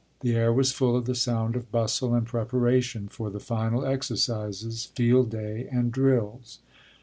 [0.21, 4.85] The air was full of the sound of bustle and preparation for the final exercises,
[4.95, 6.57] field day, and drills.